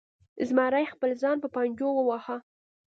[0.47, 2.37] زمري خپل ځان په پنجو وواهه.